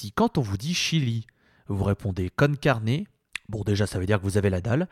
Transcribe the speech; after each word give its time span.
Si 0.00 0.12
quand 0.12 0.38
on 0.38 0.40
vous 0.40 0.56
dit 0.56 0.72
Chili, 0.72 1.26
vous 1.66 1.84
répondez 1.84 2.30
con 2.30 2.54
carne, 2.54 3.04
bon 3.50 3.64
déjà 3.64 3.86
ça 3.86 3.98
veut 3.98 4.06
dire 4.06 4.18
que 4.18 4.24
vous 4.24 4.38
avez 4.38 4.48
la 4.48 4.62
dalle. 4.62 4.88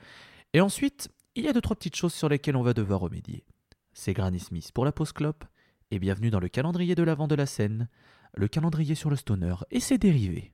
Et 0.53 0.61
ensuite, 0.61 1.09
il 1.35 1.47
y 1.47 1.49
a 1.49 1.55
deux 1.55 1.63
trois 1.63 1.77
petites 1.77 1.97
choses 1.97 2.13
sur 2.13 2.29
lesquelles 2.29 2.57
on 2.57 2.63
va 2.63 2.75
devoir 2.75 3.01
remédier. 3.01 3.47
C'est 3.95 4.13
Granny 4.13 4.39
Smith 4.39 4.71
pour 4.71 4.85
la 4.85 4.93
pause 4.93 5.13
clope 5.13 5.47
et 5.91 5.99
bienvenue 5.99 6.29
dans 6.29 6.41
le 6.41 6.51
calendrier 6.51 6.95
de 6.95 7.03
l'avant 7.03 7.27
de 7.27 7.35
la 7.35 7.47
scène, 7.47 7.89
le 8.35 8.49
calendrier 8.49 8.95
sur 8.95 9.09
le 9.09 9.17
stoner 9.17 9.55
et 9.71 9.81
ses 9.81 9.97
dérivés. 9.97 10.53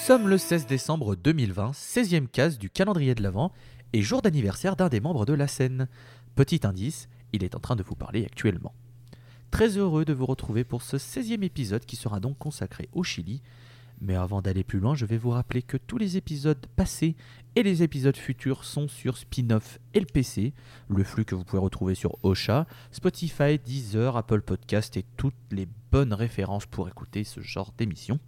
Sommes 0.00 0.28
le 0.28 0.38
16 0.38 0.66
décembre 0.66 1.14
2020, 1.14 1.72
16e 1.72 2.26
case 2.26 2.58
du 2.58 2.70
calendrier 2.70 3.14
de 3.14 3.22
l'Avent 3.22 3.52
et 3.92 4.00
jour 4.00 4.22
d'anniversaire 4.22 4.74
d'un 4.74 4.88
des 4.88 4.98
membres 4.98 5.26
de 5.26 5.34
la 5.34 5.46
scène. 5.46 5.88
Petit 6.34 6.60
indice, 6.66 7.10
il 7.34 7.44
est 7.44 7.54
en 7.54 7.60
train 7.60 7.76
de 7.76 7.82
vous 7.82 7.94
parler 7.94 8.24
actuellement. 8.24 8.72
Très 9.50 9.76
heureux 9.76 10.06
de 10.06 10.14
vous 10.14 10.24
retrouver 10.24 10.64
pour 10.64 10.80
ce 10.80 10.96
16e 10.96 11.44
épisode 11.44 11.84
qui 11.84 11.96
sera 11.96 12.18
donc 12.18 12.38
consacré 12.38 12.88
au 12.92 13.04
Chili. 13.04 13.42
Mais 14.00 14.14
avant 14.14 14.40
d'aller 14.40 14.64
plus 14.64 14.80
loin, 14.80 14.94
je 14.94 15.04
vais 15.04 15.18
vous 15.18 15.30
rappeler 15.30 15.60
que 15.60 15.76
tous 15.76 15.98
les 15.98 16.16
épisodes 16.16 16.66
passés 16.76 17.14
et 17.54 17.62
les 17.62 17.82
épisodes 17.82 18.16
futurs 18.16 18.64
sont 18.64 18.88
sur 18.88 19.18
Spin-off 19.18 19.78
LPC, 19.94 20.54
le 20.88 21.04
flux 21.04 21.26
que 21.26 21.34
vous 21.34 21.44
pouvez 21.44 21.60
retrouver 21.60 21.94
sur 21.94 22.16
Ocha, 22.22 22.66
Spotify, 22.90 23.58
Deezer, 23.58 24.16
Apple 24.16 24.40
Podcast 24.40 24.96
et 24.96 25.04
toutes 25.18 25.34
les 25.50 25.68
bonnes 25.92 26.14
références 26.14 26.64
pour 26.64 26.88
écouter 26.88 27.22
ce 27.22 27.42
genre 27.42 27.74
d'émission. 27.76 28.18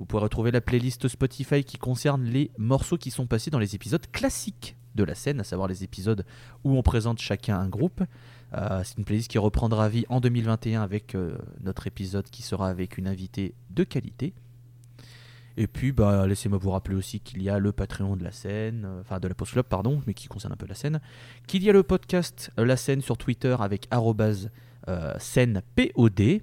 Vous 0.00 0.06
pouvez 0.06 0.22
retrouver 0.22 0.50
la 0.50 0.62
playlist 0.62 1.08
Spotify 1.08 1.62
qui 1.62 1.76
concerne 1.76 2.24
les 2.24 2.50
morceaux 2.56 2.96
qui 2.96 3.10
sont 3.10 3.26
passés 3.26 3.50
dans 3.50 3.58
les 3.58 3.74
épisodes 3.74 4.10
classiques 4.10 4.74
de 4.94 5.04
la 5.04 5.14
scène, 5.14 5.40
à 5.40 5.44
savoir 5.44 5.68
les 5.68 5.84
épisodes 5.84 6.24
où 6.64 6.74
on 6.74 6.82
présente 6.82 7.20
chacun 7.20 7.60
un 7.60 7.68
groupe. 7.68 8.02
Euh, 8.54 8.80
c'est 8.82 8.96
une 8.96 9.04
playlist 9.04 9.30
qui 9.30 9.36
reprendra 9.36 9.90
vie 9.90 10.06
en 10.08 10.20
2021 10.20 10.80
avec 10.80 11.14
euh, 11.14 11.36
notre 11.60 11.86
épisode 11.86 12.24
qui 12.30 12.40
sera 12.40 12.70
avec 12.70 12.96
une 12.96 13.08
invitée 13.08 13.54
de 13.68 13.84
qualité. 13.84 14.32
Et 15.58 15.66
puis, 15.66 15.92
bah, 15.92 16.26
laissez-moi 16.26 16.56
vous 16.56 16.70
rappeler 16.70 16.96
aussi 16.96 17.20
qu'il 17.20 17.42
y 17.42 17.50
a 17.50 17.58
le 17.58 17.70
Patreon 17.70 18.16
de 18.16 18.24
la 18.24 18.32
scène, 18.32 18.86
euh, 18.86 19.02
enfin 19.02 19.20
de 19.20 19.28
la 19.28 19.34
Post 19.34 19.52
Club, 19.52 19.66
pardon, 19.66 20.00
mais 20.06 20.14
qui 20.14 20.28
concerne 20.28 20.54
un 20.54 20.56
peu 20.56 20.66
la 20.66 20.74
scène. 20.74 21.02
Qu'il 21.46 21.62
y 21.62 21.68
a 21.68 21.74
le 21.74 21.82
podcast 21.82 22.50
La 22.56 22.78
scène 22.78 23.02
sur 23.02 23.18
Twitter 23.18 23.54
avec 23.60 23.86
arrobase, 23.90 24.50
euh, 24.88 25.12
scène 25.18 25.60
POD. 25.76 26.40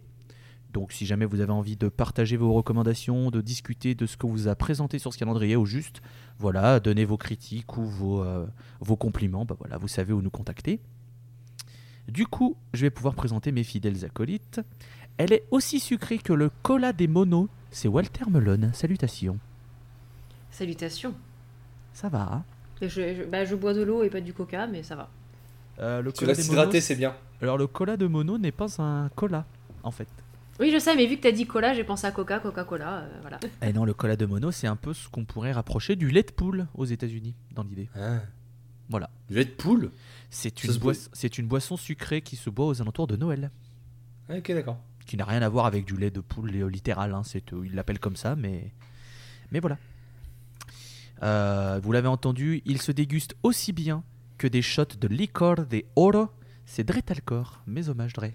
Donc 0.78 0.92
si 0.92 1.08
jamais 1.08 1.26
vous 1.26 1.40
avez 1.42 1.52
envie 1.52 1.76
de 1.76 1.90
partager 1.90 2.38
vos 2.38 2.54
recommandations, 2.54 3.32
de 3.32 3.42
discuter 3.42 3.96
de 3.96 4.06
ce 4.06 4.16
que 4.16 4.28
vous 4.28 4.48
a 4.48 4.54
présenté 4.54 5.00
sur 5.00 5.12
ce 5.12 5.18
calendrier, 5.18 5.56
ou 5.56 5.66
juste, 5.66 6.04
voilà, 6.38 6.80
donner 6.80 7.04
vos 7.04 7.18
critiques 7.18 7.78
ou 7.80 7.84
vos, 7.84 8.24
euh, 8.24 8.46
vos 8.80 8.96
compliments, 8.96 9.44
bah 9.44 9.56
voilà, 9.58 9.80
vous 9.80 9.88
savez 9.88 10.14
où 10.14 10.22
nous 10.22 10.30
contacter. 10.30 10.80
Du 12.08 12.28
coup, 12.28 12.56
je 12.76 12.82
vais 12.82 12.92
pouvoir 12.92 13.16
présenter 13.16 13.52
mes 13.52 13.64
fidèles 13.64 14.06
acolytes. 14.06 14.62
Elle 15.18 15.34
est 15.34 15.46
aussi 15.50 15.80
sucrée 15.80 16.20
que 16.20 16.32
le 16.32 16.52
cola 16.62 16.94
des 16.94 17.08
monos, 17.08 17.50
c'est 17.72 17.88
Walter 17.88 18.26
Melon. 18.30 18.70
Salutations. 18.74 19.40
Salutations. 20.52 21.16
Ça 21.92 22.08
va 22.08 22.22
hein? 22.32 22.44
Je, 22.84 22.88
je- 22.88 23.24
bah, 23.24 23.46
je 23.46 23.56
bois 23.56 23.74
de 23.74 23.82
l'eau 23.82 24.04
et 24.04 24.12
pas 24.12 24.22
du 24.22 24.32
coca, 24.32 24.68
mais 24.68 24.84
ça 24.84 24.96
va. 24.96 25.10
Euh, 25.80 26.04
Le 26.04 26.12
Tu 26.12 26.24
hydraté, 26.26 26.44
monos, 26.48 26.80
c'est 26.82 26.96
bien. 26.96 27.16
Alors 27.42 27.58
le 27.58 27.66
cola 27.66 27.98
de 27.98 28.06
mono 28.06 28.38
n'est 28.38 28.52
pas 28.52 28.80
un 28.80 29.10
cola, 29.16 29.46
en 29.82 29.90
fait. 29.90 30.08
Oui, 30.60 30.72
je 30.72 30.80
sais, 30.80 30.96
mais 30.96 31.06
vu 31.06 31.18
que 31.18 31.22
t'as 31.22 31.32
dit 31.32 31.46
cola, 31.46 31.74
j'ai 31.74 31.84
pensé 31.84 32.08
à 32.08 32.12
coca, 32.12 32.40
Coca-Cola, 32.40 33.00
euh, 33.00 33.18
voilà. 33.22 33.40
Et 33.62 33.74
non, 33.74 33.86
le 33.86 33.94
cola 33.94 34.16
de 34.16 34.26
mono, 34.26 34.52
c'est 34.52 34.66
un 34.68 34.76
peu 34.76 34.94
ce 34.94 35.08
qu'on 35.08 35.24
pourrait 35.24 35.52
rapprocher 35.52 35.96
du 35.96 36.10
lait 36.10 36.24
de 36.24 36.32
poule 36.32 36.68
aux 36.74 36.86
États-Unis, 36.86 37.36
dans 37.54 37.64
l'idée. 37.64 37.90
Voilà. 38.90 39.10
Du 39.30 39.36
lait 39.36 39.46
de 39.46 39.52
poule 39.52 39.92
C'est 40.30 40.64
une, 40.64 41.48
boisson 41.48 41.78
sucrée 41.78 42.22
qui 42.22 42.36
se 42.38 42.50
boit 42.50 42.66
aux 42.66 42.82
alentours 42.82 43.08
de 43.08 43.16
Noël. 43.16 43.52
Ah, 44.30 44.38
Ok, 44.38 44.52
d'accord. 44.52 44.78
Qui 45.06 45.16
n'a 45.16 45.26
rien 45.26 45.42
à 45.42 45.50
voir 45.50 45.66
avec 45.66 45.86
du 45.86 45.96
lait 45.96 46.12
de 46.12 46.22
poule 46.22 46.50
littéral. 46.52 47.14
Hein, 47.14 47.22
c'est, 47.24 47.54
euh, 47.54 47.66
ils 47.66 47.76
l'appellent 47.76 48.00
comme 48.00 48.16
ça, 48.16 48.36
mais, 48.36 48.72
mais 49.52 49.60
voilà. 49.60 49.78
Euh, 51.24 51.80
vous 51.82 51.92
l'avez 51.92 52.08
entendu, 52.08 52.62
il 52.66 52.82
se 52.82 52.92
déguste 52.92 53.36
aussi 53.44 53.74
bien 53.74 54.04
que 54.38 54.48
des 54.48 54.62
shots 54.62 54.98
de 55.00 55.08
licor 55.08 55.66
de 55.66 55.84
oro. 55.96 56.30
C'est 56.66 56.84
Dre 56.84 57.02
Talcor. 57.02 57.62
Mes 57.68 57.90
hommages, 57.90 58.14
Dre. 58.14 58.32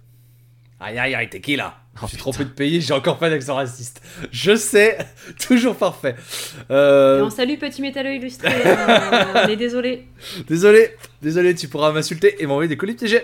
Aïe 0.82 0.98
aïe 0.98 1.14
aïe, 1.14 1.28
tequila. 1.30 1.74
Oh, 1.96 1.98
Je 2.04 2.08
suis 2.08 2.16
trompé 2.16 2.44
de 2.44 2.48
pays, 2.50 2.80
j'ai 2.80 2.94
encore 2.94 3.18
pas 3.18 3.28
d'accent 3.28 3.54
raciste. 3.54 4.00
Je 4.32 4.56
sais, 4.56 4.96
toujours 5.46 5.76
parfait. 5.76 6.16
Et 6.58 6.62
Euh, 6.72 7.22
on 7.22 7.28
salue 7.30 7.58
Petit 7.58 7.82
Métalleux 7.82 8.14
Illustré, 8.14 8.48
euh, 8.50 9.24
on 9.44 9.48
est 9.48 9.56
désolé. 9.56 10.08
désolé, 10.48 10.96
désolé, 11.20 11.54
tu 11.54 11.68
pourras 11.68 11.92
m'insulter 11.92 12.42
et 12.42 12.46
m'envoyer 12.46 12.68
des 12.68 12.78
colis 12.78 12.96
TG. 12.96 13.22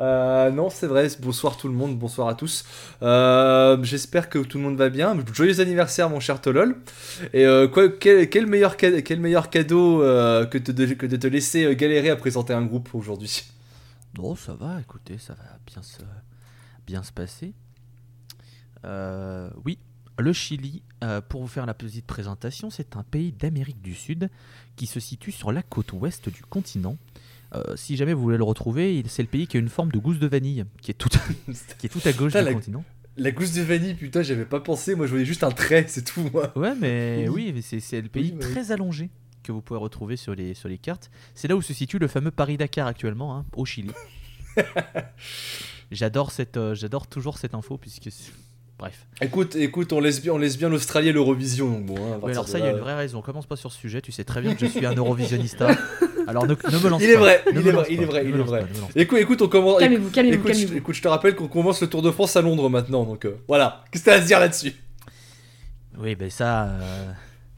Euh, 0.00 0.50
non, 0.50 0.68
c'est 0.68 0.88
vrai, 0.88 1.06
bonsoir 1.20 1.56
tout 1.56 1.68
le 1.68 1.74
monde, 1.74 1.96
bonsoir 1.96 2.26
à 2.28 2.34
tous. 2.34 2.64
Euh, 3.02 3.78
J'espère 3.84 4.28
que 4.28 4.40
tout 4.40 4.58
le 4.58 4.64
monde 4.64 4.76
va 4.76 4.88
bien. 4.88 5.16
Joyeux 5.32 5.60
anniversaire, 5.60 6.10
mon 6.10 6.18
cher 6.20 6.40
Tolol. 6.40 6.76
Et 7.32 7.46
euh, 7.46 7.68
quoi, 7.68 7.88
quel, 7.88 8.28
quel 8.28 8.46
meilleur, 8.48 8.76
quel 8.76 9.20
meilleur 9.20 9.48
cadeau 9.48 10.02
euh, 10.02 10.44
que, 10.44 10.58
te- 10.58 10.72
de, 10.72 10.86
que 10.94 11.06
de 11.06 11.16
te 11.16 11.26
laisser 11.28 11.74
galérer 11.76 12.10
à 12.10 12.16
présenter 12.16 12.52
un 12.52 12.62
groupe 12.66 12.90
aujourd'hui? 12.94 13.44
Non, 14.18 14.34
ça 14.34 14.54
va, 14.58 14.80
écoutez, 14.80 15.18
ça 15.18 15.34
va 15.34 15.44
bien 15.72 15.82
se, 15.82 15.98
bien 16.88 17.02
se 17.02 17.12
passer. 17.12 17.52
Euh, 18.84 19.50
oui, 19.64 19.78
le 20.18 20.32
Chili, 20.32 20.82
euh, 21.04 21.20
pour 21.20 21.42
vous 21.42 21.46
faire 21.48 21.66
la 21.66 21.74
petite 21.74 22.06
présentation, 22.06 22.70
c'est 22.70 22.96
un 22.96 23.02
pays 23.02 23.32
d'Amérique 23.32 23.82
du 23.82 23.94
Sud 23.94 24.30
qui 24.76 24.86
se 24.86 25.00
situe 25.00 25.32
sur 25.32 25.52
la 25.52 25.62
côte 25.62 25.92
ouest 25.92 26.28
du 26.30 26.42
continent. 26.42 26.96
Euh, 27.54 27.76
si 27.76 27.96
jamais 27.96 28.14
vous 28.14 28.22
voulez 28.22 28.36
le 28.38 28.44
retrouver, 28.44 29.02
c'est 29.06 29.22
le 29.22 29.28
pays 29.28 29.46
qui 29.46 29.56
a 29.56 29.60
une 29.60 29.68
forme 29.68 29.92
de 29.92 29.98
gousse 29.98 30.18
de 30.18 30.26
vanille, 30.26 30.64
qui 30.80 30.90
est 30.90 30.94
tout, 30.94 31.08
qui 31.78 31.86
est 31.86 31.90
tout 31.90 32.00
à 32.06 32.12
gauche 32.12 32.32
Putain, 32.32 32.40
du 32.40 32.46
la- 32.46 32.52
continent. 32.54 32.84
La 33.16 33.32
gousse 33.32 33.52
de 33.52 33.62
vanille, 33.62 33.94
putain, 33.94 34.22
j'avais 34.22 34.44
pas 34.46 34.60
pensé. 34.60 34.94
Moi, 34.94 35.06
je 35.06 35.10
voyais 35.10 35.26
juste 35.26 35.42
un 35.44 35.50
trait, 35.50 35.84
c'est 35.88 36.04
tout, 36.04 36.28
moi. 36.32 36.56
Ouais, 36.56 36.74
mais 36.74 37.26
Oui. 37.30 37.52
mais 37.54 37.62
c'est 37.62 38.00
le 38.00 38.08
pays 38.08 38.30
Oui, 38.32 38.38
bah 38.38 38.46
oui. 38.46 38.52
très 38.52 38.70
allongé 38.72 39.10
que 39.42 39.50
vous 39.52 39.60
pouvez 39.60 39.80
retrouver 39.80 40.16
sur 40.16 40.34
les, 40.34 40.54
sur 40.54 40.68
les 40.68 40.78
cartes. 40.78 41.10
C'est 41.34 41.48
là 41.48 41.56
où 41.56 41.62
se 41.62 41.74
situe 41.74 41.98
le 41.98 42.06
fameux 42.08 42.30
Paris-Dakar 42.30 42.86
actuellement, 42.86 43.36
hein, 43.36 43.44
au 43.56 43.64
Chili. 43.64 43.90
J'adore 45.90 46.30
cette, 46.30 46.56
euh, 46.56 46.74
j'adore 46.74 47.06
toujours 47.06 47.38
cette 47.38 47.54
info 47.54 47.78
puisque, 47.78 48.08
bref. 48.78 49.06
Écoute, 49.22 49.56
écoute, 49.56 49.92
on 49.92 50.00
laisse 50.00 50.20
bien, 50.20 50.34
on 50.34 50.38
laisse 50.38 50.58
bien 50.58 50.68
l'Australie 50.68 51.08
et 51.08 51.12
l'Eurovision, 51.12 51.70
donc 51.70 51.86
bon. 51.86 51.96
hein, 51.96 52.18
Oui, 52.22 52.32
alors 52.32 52.46
ça, 52.46 52.58
il 52.58 52.64
y 52.64 52.68
a 52.68 52.72
une 52.72 52.78
vraie 52.78 52.94
raison. 52.94 53.18
On 53.18 53.22
commence 53.22 53.46
pas 53.46 53.56
sur 53.56 53.72
ce 53.72 53.78
sujet. 53.78 54.00
Tu 54.02 54.12
sais 54.12 54.24
très 54.24 54.40
bien 54.42 54.54
que 54.54 54.60
je 54.66 54.70
suis 54.70 54.84
un 54.84 54.94
Eurovisionnista. 54.94 55.68
Alors 56.26 56.44
ne, 56.46 56.50
ne 56.52 56.78
me 56.84 56.88
lance 56.90 57.02
Il 57.02 57.08
est 57.08 57.14
pas. 57.14 57.20
vrai, 57.20 57.42
il 57.50 57.66
est 57.66 57.70
vrai, 57.72 57.86
il 57.90 58.02
est 58.02 58.04
vrai, 58.04 58.22
il 58.26 58.34
est 58.34 58.42
vrai. 58.42 58.66
Écoute, 58.96 59.18
écoute, 59.18 59.40
on 59.40 59.48
commence. 59.48 59.78
Calmez-vous, 59.80 60.10
calmez-vous, 60.10 60.34
Écoute, 60.36 60.48
je, 60.48 60.52
calmez-vous. 60.58 60.76
écoute, 60.76 60.94
je 60.94 61.00
te 61.02 61.08
rappelle 61.08 61.34
qu'on 61.34 61.48
commence 61.48 61.80
le 61.80 61.88
Tour 61.88 62.02
de 62.02 62.10
France 62.10 62.36
à 62.36 62.42
Londres 62.42 62.68
maintenant, 62.68 63.04
donc 63.04 63.24
euh, 63.24 63.38
voilà. 63.48 63.82
Qu'est-ce 63.90 64.04
que 64.04 64.10
t'as 64.10 64.16
à 64.16 64.20
se 64.20 64.26
dire 64.26 64.38
là-dessus? 64.38 64.74
Oui, 65.98 66.14
ben 66.16 66.28
ça. 66.28 66.64
euh, 66.66 67.12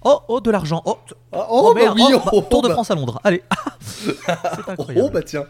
Oh, 0.04 0.20
oh, 0.28 0.40
de 0.40 0.52
l'argent. 0.52 0.82
Oh, 0.86 0.98
Ah, 1.32 1.46
oh, 1.50 1.74
bah 1.74 1.80
merde. 1.80 1.96
oui, 1.98 2.04
oh, 2.14 2.18
bah, 2.24 2.30
oh, 2.32 2.42
Tour 2.48 2.62
de 2.62 2.68
bah- 2.68 2.74
France 2.74 2.90
à 2.92 2.94
Londres. 2.94 3.20
Allez. 3.24 3.42
C'est 3.80 4.12
Oh, 4.28 4.70
incroyable. 4.70 5.10
bah 5.12 5.22
tiens. 5.24 5.46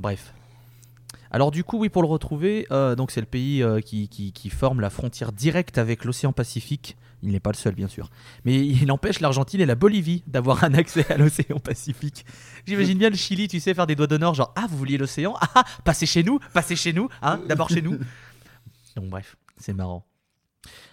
Bref. 0.00 0.32
Alors 1.34 1.50
du 1.50 1.64
coup, 1.64 1.78
oui, 1.78 1.88
pour 1.88 2.02
le 2.02 2.08
retrouver, 2.08 2.66
euh, 2.70 2.94
donc 2.94 3.10
c'est 3.10 3.20
le 3.20 3.26
pays 3.26 3.62
euh, 3.62 3.80
qui, 3.80 4.08
qui- 4.08 4.32
qui 4.32 4.50
forme 4.50 4.80
la 4.80 4.90
frontière 4.90 5.32
directe 5.32 5.78
avec 5.78 6.04
l'océan 6.04 6.32
Pacifique. 6.32 6.96
Il 7.22 7.32
n'est 7.32 7.40
pas 7.40 7.50
le 7.52 7.56
seul, 7.56 7.74
bien 7.74 7.88
sûr. 7.88 8.10
Mais 8.44 8.66
il 8.66 8.90
empêche 8.92 9.20
l'Argentine 9.20 9.60
et 9.60 9.66
la 9.66 9.74
Bolivie 9.76 10.24
d'avoir 10.26 10.62
un 10.64 10.74
accès 10.74 11.10
à 11.10 11.16
l'océan 11.16 11.58
Pacifique. 11.58 12.26
J'imagine 12.66 12.98
bien 12.98 13.10
le 13.10 13.16
Chili, 13.16 13.48
tu 13.48 13.60
sais, 13.60 13.72
faire 13.74 13.86
des 13.86 13.94
doigts 13.94 14.06
d'honneur, 14.08 14.34
genre 14.34 14.52
Ah, 14.56 14.66
vous 14.68 14.76
vouliez 14.76 14.98
l'océan? 14.98 15.34
Ah, 15.40 15.48
ah, 15.54 15.64
passez 15.84 16.04
chez 16.04 16.22
nous, 16.22 16.38
passez 16.52 16.76
chez 16.76 16.92
nous, 16.92 17.08
hein, 17.22 17.40
d'abord 17.48 17.68
chez 17.70 17.80
nous. 17.80 17.98
Donc 18.96 19.08
bref, 19.08 19.36
c'est 19.56 19.72
marrant. 19.72 20.04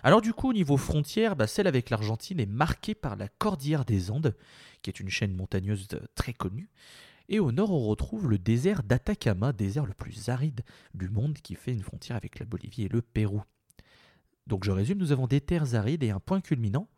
Alors 0.04 0.22
du 0.22 0.34
coup, 0.34 0.50
au 0.52 0.54
niveau 0.54 0.78
frontière, 0.78 1.36
bah, 1.36 1.48
celle 1.48 1.68
avec 1.68 1.90
l'Argentine 1.90 2.40
est 2.40 2.46
marquée 2.46 2.96
par 2.96 3.16
la 3.18 3.28
Cordillère 3.28 3.84
des 3.84 4.10
Andes, 4.10 4.36
qui 4.82 4.90
est 4.90 5.00
une 5.00 5.10
chaîne 5.10 5.34
montagneuse 5.36 5.88
euh, 5.94 6.00
très 6.16 6.32
connue. 6.34 6.70
Et 7.32 7.40
au 7.40 7.52
nord, 7.52 7.72
on 7.72 7.88
retrouve 7.88 8.28
le 8.28 8.40
désert 8.40 8.82
d'Atacama, 8.82 9.54
désert 9.54 9.86
le 9.86 9.94
plus 9.94 10.30
aride 10.30 10.62
du 10.96 11.10
monde 11.10 11.38
qui 11.38 11.54
fait 11.54 11.72
une 11.72 11.84
frontière 11.84 12.18
avec 12.18 12.40
la 12.40 12.46
Bolivie 12.46 12.86
et 12.86 12.90
le 12.90 13.04
Pérou. 13.04 13.44
Donc 14.48 14.64
je 14.64 14.72
résume, 14.72 14.98
nous 14.98 15.12
avons 15.12 15.28
des 15.28 15.40
terres 15.40 15.76
arides 15.76 16.04
et 16.04 16.10
un 16.10 16.20
point 16.20 16.42
culminant. 16.42 16.90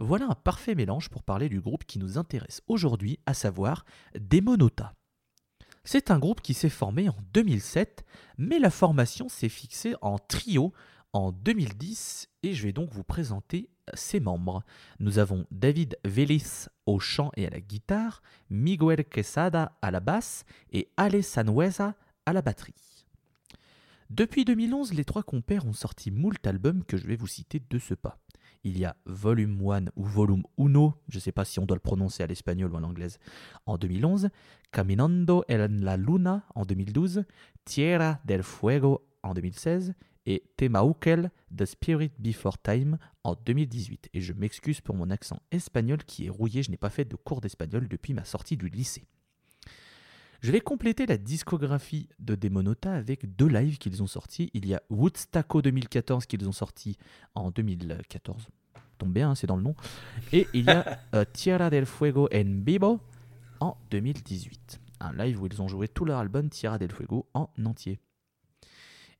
Voilà 0.00 0.26
un 0.26 0.34
parfait 0.34 0.74
mélange 0.74 1.08
pour 1.08 1.22
parler 1.22 1.48
du 1.48 1.60
groupe 1.60 1.84
qui 1.84 2.00
nous 2.00 2.18
intéresse 2.18 2.60
aujourd'hui, 2.66 3.20
à 3.24 3.34
savoir 3.34 3.84
Demonota. 4.18 4.94
C'est 5.84 6.10
un 6.10 6.18
groupe 6.18 6.40
qui 6.40 6.54
s'est 6.54 6.68
formé 6.68 7.08
en 7.08 7.16
2007, 7.32 8.04
mais 8.36 8.58
la 8.58 8.70
formation 8.70 9.28
s'est 9.28 9.48
fixée 9.48 9.94
en 10.02 10.18
trio 10.18 10.72
en 11.12 11.32
2010 11.32 12.28
et 12.42 12.54
je 12.54 12.62
vais 12.64 12.72
donc 12.72 12.92
vous 12.92 13.04
présenter 13.04 13.68
ses 13.94 14.20
membres. 14.20 14.62
Nous 15.00 15.18
avons 15.18 15.46
David 15.50 15.98
Vélis 16.04 16.66
au 16.86 16.98
chant 16.98 17.30
et 17.36 17.46
à 17.46 17.50
la 17.50 17.60
guitare, 17.60 18.22
Miguel 18.50 19.04
Quesada 19.04 19.72
à 19.82 19.90
la 19.90 20.00
basse 20.00 20.44
et 20.72 20.88
Ale 20.96 21.22
Sanueza 21.22 21.94
à 22.26 22.32
la 22.32 22.42
batterie. 22.42 22.74
Depuis 24.10 24.44
2011, 24.44 24.94
les 24.94 25.04
trois 25.04 25.22
compères 25.22 25.66
ont 25.66 25.74
sorti 25.74 26.10
moult 26.10 26.46
albums 26.46 26.84
que 26.84 26.96
je 26.96 27.06
vais 27.06 27.16
vous 27.16 27.26
citer 27.26 27.60
de 27.68 27.78
ce 27.78 27.94
pas. 27.94 28.18
Il 28.64 28.78
y 28.78 28.84
a 28.84 28.96
Volume 29.04 29.60
1 29.70 29.84
ou 29.96 30.04
Volume 30.04 30.42
1, 30.58 30.94
je 31.08 31.16
ne 31.16 31.20
sais 31.20 31.32
pas 31.32 31.44
si 31.44 31.60
on 31.60 31.66
doit 31.66 31.76
le 31.76 31.80
prononcer 31.80 32.22
à 32.22 32.26
l'espagnol 32.26 32.72
ou 32.72 32.76
à 32.76 32.80
l'anglaise, 32.80 33.18
en 33.66 33.76
2011, 33.76 34.30
Caminando 34.72 35.44
en 35.48 35.68
la 35.80 35.96
Luna 35.96 36.42
en 36.54 36.64
2012, 36.64 37.24
Tierra 37.64 38.18
del 38.24 38.42
Fuego 38.42 39.06
en 39.22 39.34
2016 39.34 39.94
et 40.28 40.44
Temaukel, 40.58 41.30
The 41.56 41.64
Spirit 41.64 42.12
Before 42.18 42.58
Time 42.58 42.98
en 43.24 43.34
2018. 43.34 44.10
Et 44.12 44.20
je 44.20 44.34
m'excuse 44.34 44.82
pour 44.82 44.94
mon 44.94 45.10
accent 45.10 45.40
espagnol 45.50 46.04
qui 46.04 46.26
est 46.26 46.28
rouillé, 46.28 46.62
je 46.62 46.70
n'ai 46.70 46.76
pas 46.76 46.90
fait 46.90 47.06
de 47.06 47.16
cours 47.16 47.40
d'espagnol 47.40 47.88
depuis 47.88 48.12
ma 48.12 48.26
sortie 48.26 48.58
du 48.58 48.68
lycée. 48.68 49.06
Je 50.42 50.52
vais 50.52 50.60
compléter 50.60 51.06
la 51.06 51.16
discographie 51.16 52.10
de 52.18 52.34
Demonota 52.34 52.92
avec 52.92 53.34
deux 53.36 53.48
lives 53.48 53.78
qu'ils 53.78 54.02
ont 54.02 54.06
sortis. 54.06 54.50
Il 54.52 54.66
y 54.66 54.74
a 54.74 54.82
Woodstacko 54.90 55.62
2014 55.62 56.26
qu'ils 56.26 56.46
ont 56.46 56.52
sorti 56.52 56.98
en 57.34 57.50
2014. 57.50 58.48
Tombe 58.98 59.12
bien, 59.12 59.30
hein, 59.30 59.34
c'est 59.34 59.46
dans 59.46 59.56
le 59.56 59.62
nom. 59.62 59.74
Et 60.32 60.46
il 60.52 60.66
y 60.66 60.70
a 60.70 61.00
euh, 61.14 61.24
Tierra 61.32 61.70
del 61.70 61.86
Fuego 61.86 62.28
en 62.32 62.62
Vivo 62.64 63.00
en 63.60 63.78
2018. 63.90 64.78
Un 65.00 65.12
live 65.14 65.40
où 65.40 65.46
ils 65.46 65.62
ont 65.62 65.68
joué 65.68 65.88
tout 65.88 66.04
leur 66.04 66.18
album 66.18 66.50
Tierra 66.50 66.78
del 66.78 66.92
Fuego 66.92 67.26
en 67.32 67.48
entier. 67.64 67.98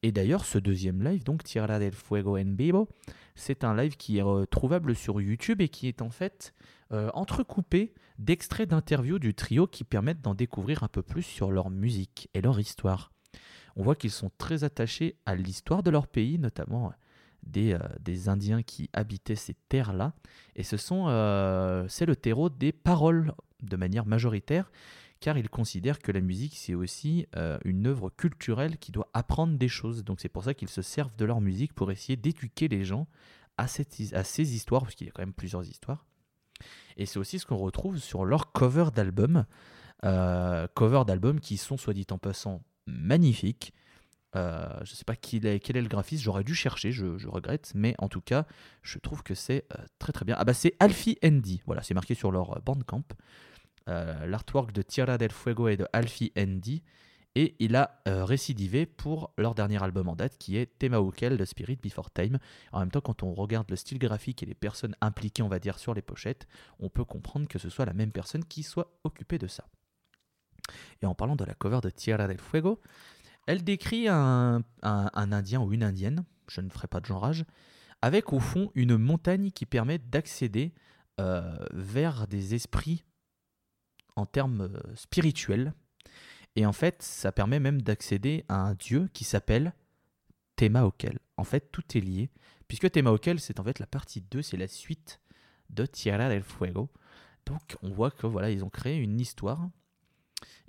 Et 0.03 0.13
d'ailleurs, 0.13 0.45
ce 0.45 0.59
deuxième 0.59 1.03
live, 1.03 1.25
donc 1.25 1.43
Tierra 1.43 1.79
del 1.79 1.93
Fuego 1.93 2.39
en 2.39 2.55
Vivo, 2.57 2.89
c'est 3.35 3.65
un 3.65 3.75
live 3.75 3.97
qui 3.97 4.19
est 4.19 4.25
euh, 4.25 4.47
trouvable 4.47 4.95
sur 4.95 5.21
YouTube 5.21 5.61
et 5.61 5.69
qui 5.69 5.89
est 5.89 6.03
en 6.03 6.11
fait 6.11 6.55
euh, 6.93 7.11
entrecoupé 7.15 7.93
d'extraits 8.19 8.69
d'interviews 8.69 9.19
du 9.19 9.35
trio 9.35 9.67
qui 9.67 9.85
permettent 9.85 10.21
d'en 10.21 10.35
découvrir 10.35 10.83
un 10.83 10.89
peu 10.89 11.03
plus 11.03 11.23
sur 11.23 11.51
leur 11.51 11.71
musique 11.71 12.29
et 12.35 12.41
leur 12.41 12.59
histoire. 12.61 13.13
On 13.77 13.83
voit 13.83 13.95
qu'ils 13.95 14.11
sont 14.11 14.31
très 14.39 14.65
attachés 14.65 15.17
à 15.27 15.35
l'histoire 15.35 15.83
de 15.83 15.91
leur 15.91 16.09
pays, 16.09 16.39
notamment 16.39 16.93
des, 17.43 17.75
euh, 17.75 17.79
des 18.01 18.29
Indiens 18.29 18.63
qui 18.63 18.91
habitaient 18.93 19.37
ces 19.37 19.55
terres-là. 19.69 20.13
Et 20.57 20.63
ce 20.63 20.77
sont, 20.77 21.07
euh, 21.09 21.87
c'est 21.89 22.07
le 22.07 22.17
terreau 22.17 22.49
des 22.49 22.73
paroles 22.73 23.35
de 23.63 23.77
manière 23.77 24.07
majoritaire, 24.07 24.71
car 25.21 25.37
ils 25.37 25.49
considèrent 25.49 25.99
que 25.99 26.13
la 26.13 26.21
musique 26.21 26.57
c'est 26.57 26.75
aussi 26.75 27.27
euh, 27.37 27.59
une 27.65 27.87
œuvre 27.87 28.11
culturelle 28.11 28.79
qui 28.79 28.93
doit 28.93 29.09
apprendre 29.15 29.57
des 29.57 29.69
choses. 29.69 30.05
Donc 30.05 30.21
c'est 30.21 30.29
pour 30.29 30.45
ça 30.45 30.55
qu'ils 30.55 30.69
se 30.69 30.83
servent 30.83 31.17
de 31.17 31.25
leur 31.25 31.41
musique 31.41 31.73
pour 31.73 31.91
essayer 31.91 32.17
d'éduquer 32.17 32.69
les 32.69 32.85
gens 32.85 33.07
à, 33.57 33.67
ces 33.67 34.55
histoires, 34.55 34.83
parce 34.83 34.95
qu'il 34.95 35.09
y 35.09 35.11
a 35.11 35.13
quand 35.13 35.23
même 35.23 35.33
plusieurs 35.33 35.67
histoires. 35.67 36.07
Et 36.97 37.07
c'est 37.07 37.19
aussi 37.19 37.41
ce 37.41 37.47
qu'on 37.47 37.57
retrouve 37.57 37.99
sur 37.99 38.25
leurs 38.25 38.53
covers 38.53 38.93
d'albums. 38.93 39.47
Euh, 40.05 40.69
covers 40.75 41.05
d'albums 41.05 41.41
qui 41.41 41.57
sont, 41.57 41.77
soit 41.77 41.93
dit 41.93 42.07
en 42.11 42.19
passant, 42.19 42.63
magnifiques. 42.87 43.73
Euh, 44.37 44.69
je 44.85 44.93
ne 44.93 44.97
sais 44.97 45.05
pas 45.05 45.17
quel 45.17 45.45
est 45.45 45.83
le 45.83 45.89
graphiste, 45.89 46.23
j'aurais 46.23 46.45
dû 46.45 46.55
chercher, 46.55 46.93
je, 46.93 47.27
regrette, 47.27 47.73
mais 47.75 47.97
en 47.99 48.09
tout 48.09 48.21
cas, 48.21 48.47
je 48.83 48.99
trouve 48.99 49.25
que 49.25 49.35
c'est 49.35 49.67
très 49.99 50.13
très 50.13 50.25
bien. 50.25 50.37
Ah 50.39 50.45
bah 50.45 50.55
c'est 50.55 50.77
Alfie 50.79 51.19
Andy, 51.25 51.63
voilà, 51.67 51.83
c'est 51.83 51.95
marqué 51.95 52.15
sur 52.15 52.31
leur 52.31 52.61
bandcamp. 52.63 53.05
Euh, 53.89 54.27
L'artwork 54.27 54.73
de 54.73 54.83
Tierra 54.83 55.19
del 55.19 55.33
Fuego 55.33 55.69
est 55.69 55.77
de 55.79 55.87
Alfie 55.93 56.33
Andy, 56.39 56.83
et 57.35 57.55
il 57.61 57.77
a 57.77 58.01
euh, 58.09 58.25
récidivé 58.25 58.85
pour 58.85 59.33
leur 59.39 59.55
dernier 59.55 59.81
album 59.83 60.09
en 60.09 60.17
date 60.17 60.39
qui 60.39 60.57
est 60.57 60.79
Temaukel 60.79 61.37
de 61.37 61.45
Spirit 61.45 61.77
Before 61.83 62.11
Time. 62.11 62.39
En 62.73 62.81
même 62.81 62.91
temps, 62.91 63.01
quand 63.01 63.23
on 63.23 63.33
regarde 63.33 63.71
le 63.71 63.77
style 63.77 63.99
graphique 63.99 64.43
et 64.43 64.47
les 64.47 64.55
personnes 64.55 64.97
impliquées, 65.01 65.43
on 65.43 65.49
va 65.49 65.59
dire, 65.59 65.79
sur 65.79 65.95
les 65.95 66.03
pochettes, 66.03 66.49
on 66.81 66.89
peut 66.89 67.05
comprendre 67.05 67.47
que 67.47 67.59
ce 67.59 67.69
soit 67.71 67.85
la 67.85 67.93
même 67.93 68.13
personne 68.13 68.45
qui 68.45 68.63
soit 68.63 68.99
occupée 69.05 69.39
de 69.39 69.47
ça. 69.47 69.65
Et 71.01 71.07
en 71.07 71.15
parlant 71.15 71.37
de 71.37 71.45
la 71.45 71.55
cover 71.55 71.81
de 71.83 71.91
Tierra 71.91 72.27
del 72.27 72.41
Fuego, 72.41 72.81
elle 73.47 73.63
décrit 73.63 74.09
un, 74.09 74.63
un- 74.83 75.11
un 75.13 75.33
Indien 75.33 75.61
ou 75.61 75.73
une 75.73 75.83
Indienne, 75.85 76.25
je 76.49 76.61
ne 76.61 76.71
ferai 76.71 76.89
pas 76.89 77.01
de 77.01 77.07
genrage, 77.07 77.45
avec 78.03 78.33
au 78.33 78.41
fond 78.41 78.71
une 78.75 78.97
montagne 78.97 79.51
qui 79.51 79.65
permet 79.65 79.99
d'accéder 79.99 80.75
euh, 81.21 81.57
vers 81.73 82.27
des 82.27 82.55
esprits 82.55 83.05
en 84.19 84.27
termes 84.27 84.63
euh, 84.63 84.95
spirituels. 84.95 85.73
Et 86.57 86.67
en 86.67 86.73
fait, 86.73 87.03
ça 87.03 87.33
permet 87.33 87.61
même 87.61 87.83
d'accéder 87.83 88.45
à 88.49 88.57
un 88.57 88.75
dieu 88.75 89.09
qui 89.13 89.25
s'appelle 89.25 89.75
Temaokel. 90.57 91.19
En 91.37 91.45
fait, 91.45 91.71
tout 91.71 91.85
est 91.97 92.01
lié, 92.01 92.31
puisque 92.67 92.91
Temaokel, 92.91 93.39
c'est 93.39 93.61
en 93.61 93.65
fait 93.65 93.79
la 93.79 93.87
partie 93.87 94.21
2, 94.21 94.43
c'est 94.43 94.57
la 94.57 94.69
suite 94.69 95.21
de 95.71 95.87
Tierra 95.87 96.29
del 96.29 96.43
Fuego. 96.43 96.91
Donc 97.47 97.77
on 97.83 97.91
voit 97.91 98.11
que 98.11 98.27
voilà, 98.27 98.51
ils 98.51 98.65
ont 98.65 98.71
créé 98.71 98.97
une 98.97 99.21
histoire. 99.21 99.69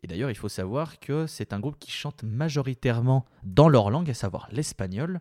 Et 0.02 0.08
d'ailleurs, 0.08 0.30
il 0.30 0.36
faut 0.36 0.50
savoir 0.50 1.00
que 1.00 1.28
c'est 1.28 1.54
un 1.54 1.60
groupe 1.60 1.80
qui 1.80 1.92
chante 1.92 2.24
majoritairement 2.24 3.26
dans 3.44 3.68
leur 3.68 3.90
langue, 3.90 4.10
à 4.10 4.14
savoir 4.14 4.48
l'espagnol, 4.52 5.20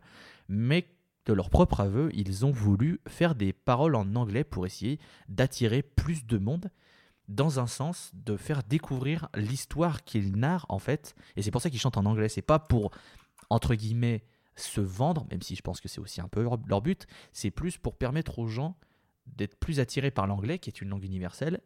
mais 0.48 0.86
de 1.26 1.32
leur 1.32 1.50
propre 1.50 1.80
aveu, 1.80 2.10
ils 2.14 2.46
ont 2.46 2.50
voulu 2.50 3.00
faire 3.06 3.34
des 3.34 3.52
paroles 3.52 3.96
en 3.96 4.14
anglais 4.14 4.44
pour 4.44 4.66
essayer 4.66 4.98
d'attirer 5.28 5.82
plus 5.82 6.24
de 6.26 6.38
monde, 6.38 6.70
dans 7.28 7.60
un 7.60 7.66
sens 7.66 8.10
de 8.14 8.36
faire 8.36 8.62
découvrir 8.62 9.28
l'histoire 9.34 10.02
qu'ils 10.04 10.36
narrent 10.36 10.66
en 10.68 10.78
fait. 10.78 11.14
Et 11.36 11.42
c'est 11.42 11.50
pour 11.50 11.60
ça 11.60 11.70
qu'ils 11.70 11.80
chantent 11.80 11.98
en 11.98 12.06
anglais. 12.06 12.28
C'est 12.28 12.42
pas 12.42 12.58
pour, 12.58 12.90
entre 13.50 13.74
guillemets, 13.74 14.24
se 14.56 14.80
vendre, 14.80 15.26
même 15.30 15.42
si 15.42 15.54
je 15.54 15.62
pense 15.62 15.80
que 15.80 15.88
c'est 15.88 16.00
aussi 16.00 16.20
un 16.20 16.28
peu 16.28 16.42
leur 16.66 16.82
but, 16.82 17.06
c'est 17.32 17.50
plus 17.50 17.78
pour 17.78 17.96
permettre 17.96 18.38
aux 18.38 18.48
gens 18.48 18.76
d'être 19.26 19.56
plus 19.56 19.78
attirés 19.78 20.10
par 20.10 20.26
l'anglais, 20.26 20.58
qui 20.58 20.70
est 20.70 20.80
une 20.80 20.88
langue 20.88 21.04
universelle, 21.04 21.60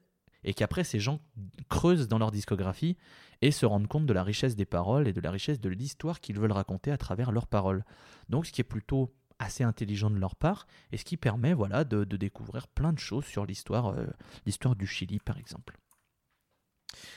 et 0.45 0.55
qu'après 0.55 0.85
ces 0.85 0.99
gens 0.99 1.21
creusent 1.69 2.09
dans 2.09 2.19
leur 2.19 2.33
discographie 2.33 2.97
et 3.41 3.51
se 3.51 3.65
rendent 3.65 3.87
compte 3.87 4.07
de 4.07 4.13
la 4.13 4.25
richesse 4.25 4.57
des 4.57 4.65
paroles 4.65 5.07
et 5.07 5.13
de 5.13 5.21
la 5.21 5.31
richesse 5.31 5.61
de 5.61 5.69
l'histoire 5.69 6.21
qu'ils 6.21 6.39
veulent 6.39 6.53
raconter 6.53 6.91
à 6.91 6.97
travers 6.97 7.31
leurs 7.31 7.47
paroles. 7.47 7.85
Donc 8.29 8.47
ce 8.47 8.53
qui 8.53 8.61
est 8.61 8.65
plutôt 8.65 9.15
assez 9.43 9.65
intelligent 9.65 10.11
de 10.11 10.19
leur 10.19 10.37
part 10.37 10.67
et 10.93 10.97
ce 10.97 11.05
qui 11.05 11.17
permet 11.17 11.55
voilà 11.55 11.85
de, 11.85 12.05
découvrir 12.05 12.69
plein 12.69 12.93
de 12.93 12.99
choses 12.99 13.25
sur 13.25 13.45
l'histoire 13.45 13.89
euh, 13.89 14.07
l'histoire 14.47 14.77
du 14.77 14.87
Chili 14.87 15.19
par 15.19 15.39
exemple. 15.39 15.79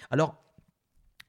Alors 0.10 0.36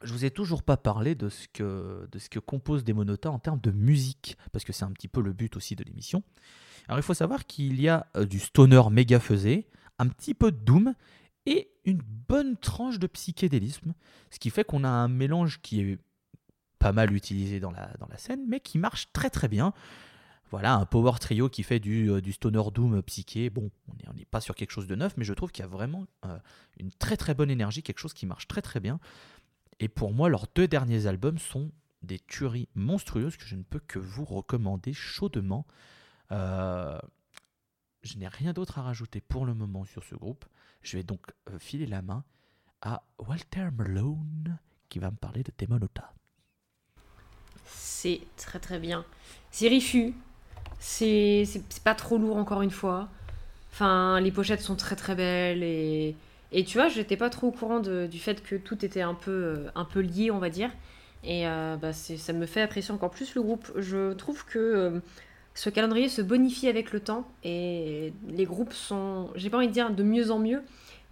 je 0.02 0.12
vous 0.12 0.24
ai 0.24 0.30
toujours 0.30 0.62
pas 0.62 0.76
parlé 0.76 1.14
de 1.14 1.28
ce 1.28 1.48
que 1.48 2.08
de 2.10 2.18
ce 2.18 2.28
que 2.28 2.38
compose 2.38 2.84
Demonota 2.84 3.30
en 3.30 3.38
termes 3.38 3.60
de 3.60 3.70
musique 3.70 4.36
parce 4.52 4.64
que 4.64 4.72
c'est 4.72 4.84
un 4.84 4.92
petit 4.92 5.08
peu 5.08 5.20
le 5.20 5.32
but 5.32 5.56
aussi 5.56 5.76
de 5.76 5.84
l'émission. 5.84 6.22
Alors 6.88 6.98
il 6.98 7.02
faut 7.02 7.14
savoir 7.14 7.46
qu'il 7.46 7.80
y 7.80 7.88
a 7.88 8.06
euh, 8.16 8.26
du 8.26 8.38
stoner 8.38 8.82
méga 8.90 9.20
faisé, 9.20 9.68
un 9.98 10.08
petit 10.08 10.34
peu 10.34 10.52
de 10.52 10.58
doom 10.58 10.94
et 11.46 11.70
une 11.84 12.02
bonne 12.02 12.56
tranche 12.56 12.98
de 12.98 13.06
psychédélisme, 13.06 13.94
ce 14.30 14.38
qui 14.38 14.50
fait 14.50 14.64
qu'on 14.64 14.84
a 14.84 14.88
un 14.88 15.08
mélange 15.08 15.60
qui 15.62 15.80
est 15.80 15.98
pas 16.78 16.92
mal 16.92 17.12
utilisé 17.12 17.60
dans 17.60 17.70
la, 17.70 17.92
dans 17.98 18.06
la 18.06 18.18
scène, 18.18 18.44
mais 18.48 18.60
qui 18.60 18.78
marche 18.78 19.12
très 19.12 19.30
très 19.30 19.48
bien. 19.48 19.72
Voilà, 20.50 20.74
un 20.74 20.86
power 20.86 21.18
trio 21.20 21.48
qui 21.48 21.62
fait 21.62 21.80
du, 21.80 22.10
euh, 22.10 22.20
stoner 22.30 22.62
doom 22.72 23.02
psyché. 23.02 23.50
Bon, 23.50 23.70
on 24.06 24.12
n'est 24.14 24.24
pas 24.24 24.40
sur 24.40 24.54
quelque 24.54 24.70
chose 24.70 24.86
de 24.86 24.94
neuf, 24.94 25.16
mais 25.16 25.24
je 25.24 25.32
trouve 25.34 25.50
qu'il 25.50 25.62
y 25.62 25.66
a 25.66 25.68
vraiment 25.68 26.06
euh, 26.24 26.38
une 26.78 26.92
très 26.92 27.16
très 27.16 27.34
bonne 27.34 27.50
énergie, 27.50 27.82
quelque 27.82 27.98
chose 27.98 28.14
qui 28.14 28.26
marche 28.26 28.46
très 28.46 28.62
très 28.62 28.78
bien. 28.78 29.00
Et 29.80 29.88
pour 29.88 30.12
moi, 30.12 30.28
leurs 30.28 30.46
deux 30.54 30.68
derniers 30.68 31.06
albums 31.06 31.38
sont 31.38 31.72
des 32.02 32.20
tueries 32.20 32.68
monstrueuses 32.74 33.36
que 33.36 33.44
je 33.44 33.56
ne 33.56 33.64
peux 33.64 33.80
que 33.80 33.98
vous 33.98 34.24
recommander 34.24 34.92
chaudement. 34.92 35.66
Euh, 36.30 36.98
je 38.02 38.16
n'ai 38.16 38.28
rien 38.28 38.52
d'autre 38.52 38.78
à 38.78 38.82
rajouter 38.82 39.20
pour 39.20 39.46
le 39.46 39.54
moment 39.54 39.84
sur 39.84 40.04
ce 40.04 40.14
groupe. 40.14 40.44
Je 40.82 40.96
vais 40.96 41.02
donc 41.02 41.32
filer 41.58 41.86
la 41.86 42.02
main 42.02 42.24
à 42.82 43.02
Walter 43.18 43.68
Malone 43.76 44.58
qui 44.88 45.00
va 45.00 45.10
me 45.10 45.16
parler 45.16 45.42
de 45.42 45.50
Demonota. 45.58 46.14
C'est 47.64 48.20
très 48.36 48.60
très 48.60 48.78
bien. 48.78 49.04
C'est 49.50 49.68
rifu. 49.68 50.14
C'est 50.78 51.46
pas 51.84 51.94
trop 51.94 52.18
lourd 52.18 52.36
encore 52.36 52.62
une 52.62 52.70
fois. 52.70 53.08
Enfin, 53.72 54.20
les 54.20 54.30
pochettes 54.30 54.62
sont 54.62 54.76
très 54.76 54.96
très 54.96 55.14
belles 55.14 55.62
et, 55.62 56.16
et 56.52 56.64
tu 56.64 56.78
vois, 56.78 56.88
j'étais 56.88 57.16
pas 57.16 57.30
trop 57.30 57.48
au 57.48 57.50
courant 57.50 57.80
du 57.80 58.18
fait 58.18 58.42
que 58.42 58.56
tout 58.56 58.84
était 58.84 59.02
un 59.02 59.14
peu, 59.14 59.30
euh, 59.30 59.68
un 59.74 59.84
peu 59.84 60.00
lié, 60.00 60.30
on 60.30 60.38
va 60.38 60.48
dire. 60.48 60.70
Et 61.24 61.46
euh, 61.46 61.76
bah, 61.76 61.92
ça 61.92 62.32
me 62.32 62.46
fait 62.46 62.62
apprécier 62.62 62.94
encore 62.94 63.10
plus 63.10 63.34
le 63.34 63.42
groupe. 63.42 63.70
Je 63.76 64.12
trouve 64.12 64.44
que 64.46 64.58
euh, 64.58 65.00
ce 65.54 65.70
calendrier 65.70 66.08
se 66.08 66.22
bonifie 66.22 66.68
avec 66.68 66.92
le 66.92 67.00
temps 67.00 67.26
et 67.44 68.12
les 68.28 68.44
groupes 68.44 68.72
sont, 68.72 69.30
j'ai 69.34 69.50
pas 69.50 69.58
envie 69.58 69.68
de 69.68 69.72
dire 69.72 69.90
de 69.90 70.02
mieux 70.02 70.30
en 70.30 70.38
mieux, 70.38 70.62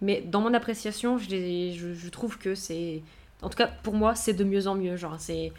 mais 0.01 0.21
dans 0.21 0.41
mon 0.41 0.53
appréciation, 0.53 1.17
je, 1.17 1.93
je, 1.93 2.09
trouve 2.09 2.37
que 2.37 2.55
c'est, 2.55 3.01
en 3.41 3.49
tout 3.49 3.57
cas 3.57 3.67
pour 3.67 3.93
moi, 3.93 4.15
c'est 4.15 4.33
de 4.33 4.43
mieux 4.43 4.67
en 4.67 4.75
mieux. 4.75 4.95
Genre, 4.95 5.15
c'est 5.19 5.51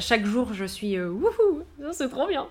chaque 0.00 0.26
jour, 0.26 0.52
je 0.52 0.64
suis 0.64 0.96
euh, 0.96 1.08
wouhou, 1.08 1.62
c'est 1.92 2.08
trop 2.08 2.26
bien. 2.26 2.46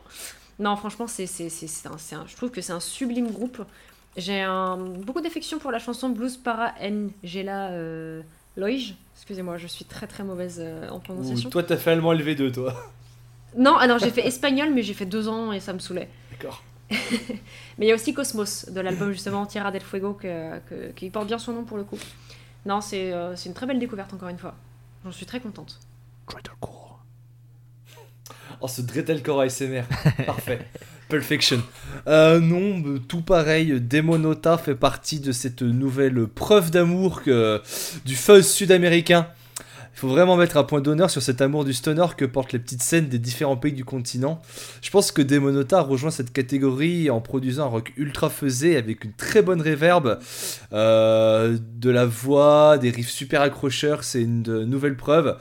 Non, 0.60 0.76
franchement, 0.76 1.08
c'est, 1.08 1.28
c'est, 1.28 1.50
c'est, 1.50 1.68
c'est 1.68 1.88
un- 1.88 1.98
c'est 1.98 2.16
un- 2.16 2.26
je 2.28 2.36
trouve 2.36 2.50
que 2.52 2.62
c'est 2.62 2.74
un 2.74 2.80
sublime 2.80 3.32
groupe. 3.32 3.64
J'ai 4.16 4.42
un- 4.42 4.78
beaucoup 4.78 5.22
d'affection 5.22 5.60
pour 5.60 5.72
la 5.72 5.80
chanson 5.80 6.10
Blues 6.10 6.38
para 6.38 6.74
Angela 6.82 7.70
euh, 7.70 8.22
Loige. 8.56 8.96
Excusez-moi, 9.16 9.58
je 9.58 9.68
suis 9.68 9.86
très 9.86 10.08
très 10.08 10.24
mauvaise 10.24 10.58
euh, 10.60 10.90
en 10.90 11.00
prononciation. 11.00 11.50
toi, 11.52 11.62
t'as 11.64 11.78
fait 11.78 11.92
allemand 11.92 12.14
LV2, 12.14 12.52
toi. 12.52 12.74
Non, 13.56 13.76
alors 13.78 14.00
j'ai 14.00 14.10
fait 14.12 14.26
espagnol, 14.28 14.74
mais 14.74 14.82
j'ai 14.84 14.94
fait 14.94 15.06
deux 15.06 15.28
ans 15.28 15.52
et 15.52 15.60
ça 15.60 15.74
me 15.74 15.80
saoulait. 15.80 16.10
D'accord. 16.32 16.64
Mais 17.78 17.86
il 17.86 17.88
y 17.88 17.92
a 17.92 17.96
aussi 17.96 18.14
Cosmos, 18.14 18.70
de 18.70 18.80
l'album 18.80 19.12
justement 19.12 19.46
Tierra 19.46 19.72
del 19.72 19.82
Fuego, 19.82 20.14
que- 20.14 20.58
que- 20.70 20.92
qui 20.92 21.10
porte 21.10 21.28
bien 21.28 21.38
son 21.38 21.54
nom 21.54 21.64
pour 21.64 21.78
le 21.78 21.84
coup. 21.84 21.98
Non, 22.66 22.80
c'est 22.82 23.12
euh, 23.14 23.36
c'est 23.36 23.50
une 23.50 23.56
très 23.56 23.66
belle 23.66 23.80
découverte 23.80 24.14
encore 24.14 24.30
une 24.30 24.38
fois. 24.38 24.56
J'en 25.04 25.12
suis 25.12 25.26
très 25.26 25.40
contente. 25.40 25.80
Dreadcore. 26.30 26.77
Oh, 28.62 28.68
ce 28.68 28.82
Dretelcore 28.82 29.42
ASMR. 29.42 29.84
Parfait. 30.26 30.60
Perfection. 31.10 31.62
Euh, 32.08 32.40
non, 32.40 33.00
tout 33.08 33.22
pareil. 33.22 33.80
Demonota 33.80 34.58
fait 34.58 34.76
partie 34.76 35.20
de 35.20 35.32
cette 35.32 35.62
nouvelle 35.62 36.28
preuve 36.28 36.72
d'amour 36.72 37.22
que, 37.22 37.62
du 38.06 38.16
fuzz 38.16 38.46
sud-américain. 38.48 39.28
Il 39.98 40.02
faut 40.02 40.10
vraiment 40.10 40.38
mettre 40.38 40.58
un 40.58 40.64
point 40.64 40.80
d'honneur 40.80 41.10
sur 41.10 41.24
cet 41.24 41.42
amour 41.42 41.66
du 41.66 41.74
stoner 41.74 42.06
que 42.16 42.24
portent 42.24 42.54
les 42.54 42.60
petites 42.60 42.84
scènes 42.84 43.10
des 43.10 43.18
différents 43.18 43.58
pays 43.58 43.74
du 43.74 43.84
continent. 43.84 44.40
Je 44.84 44.92
pense 44.92 45.12
que 45.12 45.24
Demonota 45.24 45.82
rejoint 45.82 46.12
cette 46.12 46.32
catégorie 46.32 47.10
en 47.10 47.20
produisant 47.20 47.66
un 47.66 47.70
rock 47.70 47.94
ultra 47.98 48.30
fuzzé 48.30 48.78
avec 48.78 49.06
une 49.06 49.14
très 49.14 49.42
bonne 49.42 49.60
réverb, 49.60 50.20
euh, 50.72 51.58
de 51.78 51.90
la 51.90 52.06
voix, 52.06 52.78
des 52.78 52.92
riffs 52.92 53.10
super 53.10 53.42
accrocheurs. 53.42 54.04
C'est 54.04 54.22
une 54.22 54.66
nouvelle 54.66 54.98
preuve 54.98 55.36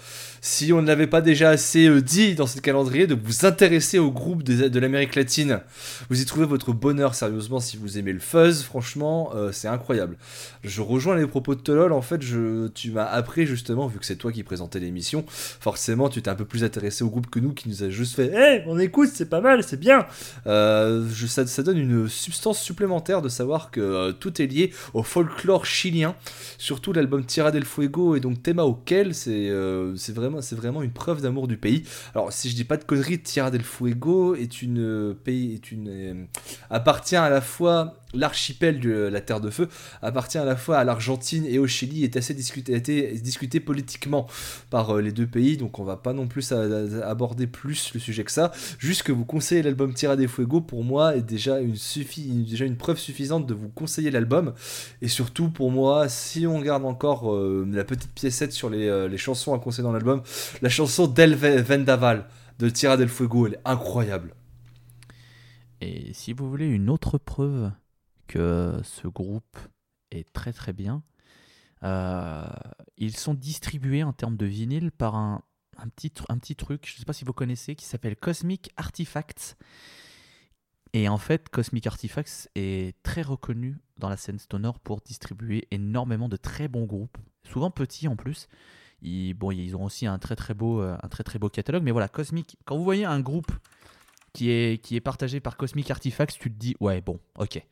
si 0.46 0.72
on 0.72 0.80
ne 0.80 0.86
l'avait 0.86 1.08
pas 1.08 1.22
déjà 1.22 1.50
assez 1.50 1.88
euh, 1.88 2.00
dit 2.00 2.36
dans 2.36 2.46
ce 2.46 2.60
calendrier, 2.60 3.08
de 3.08 3.18
vous 3.20 3.46
intéresser 3.46 3.98
au 3.98 4.12
groupe 4.12 4.44
de 4.44 4.78
l'Amérique 4.78 5.16
latine. 5.16 5.60
Vous 6.08 6.22
y 6.22 6.24
trouvez 6.24 6.46
votre 6.46 6.72
bonheur, 6.72 7.16
sérieusement, 7.16 7.58
si 7.58 7.76
vous 7.76 7.98
aimez 7.98 8.12
le 8.12 8.20
fuzz, 8.20 8.62
franchement, 8.62 9.32
euh, 9.34 9.50
c'est 9.50 9.66
incroyable. 9.66 10.16
Je 10.62 10.82
rejoins 10.82 11.16
les 11.16 11.26
propos 11.26 11.56
de 11.56 11.60
Tolol, 11.60 11.92
en 11.92 12.00
fait, 12.00 12.20
tu 12.74 12.92
m'as 12.92 13.04
appris 13.04 13.44
justement, 13.44 13.88
vu 13.88 13.98
que 13.98 14.06
c'est 14.06 14.14
toi 14.14 14.30
qui 14.30 14.44
présentais 14.44 14.78
l'émission, 14.78 15.24
forcément, 15.26 16.08
tu 16.08 16.22
t'es 16.22 16.30
un 16.30 16.36
peu 16.36 16.44
plus 16.44 16.62
intéressé 16.62 17.02
au 17.02 17.08
groupe 17.08 17.28
que 17.28 17.40
nous, 17.40 17.52
qui 17.52 17.68
nous 17.68 17.82
a 17.82 17.90
juste 17.90 18.14
fait 18.14 18.32
Hé, 18.32 18.62
on 18.68 18.78
écoute, 18.78 19.10
c'est 19.12 19.28
pas 19.28 19.40
mal, 19.40 19.64
c'est 19.64 19.80
bien 19.80 20.06
Euh, 20.46 21.04
ça, 21.26 21.62
donne 21.64 21.78
une 21.78 22.08
substance 22.08 22.60
supplémentaire 22.60 23.20
de 23.20 23.28
savoir 23.28 23.72
que 23.72 24.12
tout 24.12 24.40
est 24.40 24.46
lié 24.46 24.72
au 24.94 25.02
folklore 25.02 25.66
chilien, 25.66 26.14
surtout 26.56 26.92
l'album 26.92 27.24
Tierra 27.24 27.50
del 27.50 27.64
Fuego 27.64 28.14
et 28.14 28.20
donc 28.20 28.44
Tema 28.44 28.62
auquel 28.62 29.12
c'est 29.12 29.50
c'est 29.96 30.14
vraiment, 30.14 30.35
c'est 30.40 30.56
vraiment 30.56 30.82
une 30.82 30.92
preuve 30.92 31.22
d'amour 31.22 31.48
du 31.48 31.56
pays. 31.56 31.84
Alors 32.14 32.32
si 32.32 32.50
je 32.50 32.54
dis 32.54 32.64
pas 32.64 32.76
de 32.76 32.84
conneries, 32.84 33.20
Tierra 33.20 33.50
del 33.50 33.62
Fuego 33.62 34.34
est 34.34 34.62
une 34.62 34.80
euh, 34.80 35.14
pays 35.14 35.54
est 35.54 35.72
une 35.72 35.88
euh, 35.88 36.24
appartient 36.70 37.16
à 37.16 37.30
la 37.30 37.40
fois 37.40 37.94
l'archipel 38.16 38.80
de 38.80 38.90
la 38.90 39.20
Terre 39.20 39.40
de 39.40 39.50
Feu 39.50 39.68
appartient 40.02 40.38
à 40.38 40.44
la 40.44 40.56
fois 40.56 40.78
à 40.78 40.84
l'Argentine 40.84 41.44
et 41.46 41.58
au 41.58 41.66
Chili 41.66 42.04
est 42.04 42.16
assez 42.16 42.34
discuté 42.34 42.74
a 42.74 42.76
été 42.76 43.12
discuté 43.20 43.60
politiquement 43.60 44.26
par 44.70 44.96
euh, 44.96 45.00
les 45.00 45.12
deux 45.12 45.26
pays. 45.26 45.56
Donc 45.56 45.78
on 45.78 45.84
va 45.84 45.96
pas 45.96 46.12
non 46.12 46.26
plus 46.26 46.52
aborder 46.52 47.46
plus 47.46 47.92
le 47.94 48.00
sujet 48.00 48.24
que 48.24 48.32
ça. 48.32 48.52
Juste 48.78 49.02
que 49.02 49.12
vous 49.12 49.24
conseillez 49.24 49.62
l'album 49.62 49.94
Tierra 49.94 50.16
del 50.16 50.28
Fuego 50.28 50.60
pour 50.60 50.84
moi 50.84 51.16
est 51.16 51.22
déjà 51.22 51.60
une 51.60 51.74
suffi- 51.76 52.48
déjà 52.48 52.64
une 52.64 52.76
preuve 52.76 52.98
suffisante 52.98 53.46
de 53.46 53.54
vous 53.54 53.68
conseiller 53.68 54.10
l'album. 54.10 54.54
Et 55.02 55.08
surtout 55.08 55.50
pour 55.50 55.70
moi 55.70 56.08
si 56.08 56.46
on 56.46 56.60
garde 56.60 56.84
encore 56.84 57.34
euh, 57.34 57.66
la 57.70 57.84
petite 57.84 58.12
piécette 58.12 58.52
sur 58.52 58.70
les, 58.70 58.86
euh, 58.88 59.08
les 59.08 59.18
chansons 59.18 59.54
à 59.54 59.58
conseiller 59.58 59.84
dans 59.84 59.92
l'album 59.92 60.22
la 60.62 60.68
chanson 60.68 61.06
Del 61.06 61.34
Ve- 61.34 61.62
Vendaval 61.62 62.26
de 62.58 62.68
Tierra 62.68 62.96
del 62.96 63.08
Fuego 63.08 63.46
elle 63.46 63.54
est 63.54 63.60
incroyable. 63.64 64.34
Et 65.80 66.12
si 66.14 66.32
vous 66.32 66.48
voulez 66.48 66.66
une 66.66 66.88
autre 66.88 67.18
preuve 67.18 67.70
que 68.26 68.80
ce 68.84 69.08
groupe 69.08 69.58
est 70.10 70.32
très 70.32 70.52
très 70.52 70.72
bien, 70.72 71.02
euh, 71.82 72.48
ils 72.96 73.16
sont 73.16 73.34
distribués 73.34 74.02
en 74.02 74.12
termes 74.12 74.36
de 74.36 74.46
vinyle 74.46 74.90
par 74.90 75.14
un, 75.14 75.42
un 75.76 75.88
petit, 75.88 76.12
un 76.28 76.38
petit 76.38 76.56
truc, 76.56 76.86
je 76.86 76.94
ne 76.94 76.98
sais 76.98 77.04
pas 77.04 77.12
si 77.12 77.24
vous 77.24 77.32
connaissez, 77.32 77.74
qui 77.74 77.84
s'appelle 77.84 78.16
Cosmic 78.16 78.70
Artifacts. 78.76 79.56
Et 80.92 81.08
en 81.08 81.18
fait, 81.18 81.48
Cosmic 81.50 81.86
Artifacts 81.86 82.48
est 82.54 82.96
très 83.02 83.22
reconnu 83.22 83.78
dans 83.98 84.08
la 84.08 84.16
scène 84.16 84.38
stoner 84.38 84.70
pour 84.82 85.00
distribuer 85.00 85.68
énormément 85.70 86.28
de 86.28 86.36
très 86.36 86.68
bons 86.68 86.84
groupes, 86.84 87.18
souvent 87.44 87.70
petits 87.70 88.08
en 88.08 88.16
plus. 88.16 88.48
Ils, 89.02 89.34
bon, 89.34 89.50
ils 89.50 89.76
ont 89.76 89.84
aussi 89.84 90.06
un 90.06 90.18
très 90.18 90.36
très 90.36 90.54
beau, 90.54 90.80
euh, 90.80 90.96
un 91.02 91.08
très 91.08 91.22
très 91.22 91.38
beau 91.38 91.50
catalogue, 91.50 91.82
mais 91.82 91.90
voilà, 91.90 92.08
Cosmic. 92.08 92.56
Quand 92.64 92.78
vous 92.78 92.84
voyez 92.84 93.04
un 93.04 93.20
groupe 93.20 93.52
qui 94.32 94.48
est, 94.48 94.82
qui 94.82 94.96
est 94.96 95.00
partagé 95.00 95.40
par 95.40 95.56
Cosmic 95.58 95.90
Artifacts, 95.90 96.38
tu 96.38 96.50
te 96.50 96.58
dis, 96.58 96.74
ouais, 96.80 97.02
bon, 97.02 97.20
ok. 97.38 97.62